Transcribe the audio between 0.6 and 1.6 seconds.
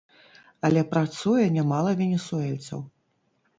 Але працуе